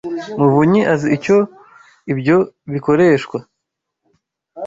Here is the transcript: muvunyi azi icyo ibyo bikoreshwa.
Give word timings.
muvunyi 0.39 0.81
azi 0.93 1.07
icyo 1.17 1.37
ibyo 2.11 2.37
bikoreshwa. 2.73 3.37